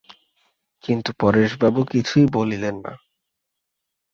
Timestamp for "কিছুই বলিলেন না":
1.91-2.93